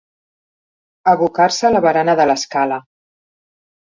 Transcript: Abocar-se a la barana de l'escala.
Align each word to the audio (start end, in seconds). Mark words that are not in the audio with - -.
Abocar-se 1.11 1.67
a 1.69 1.71
la 1.73 1.81
barana 1.87 2.15
de 2.21 2.25
l'escala. 2.31 2.81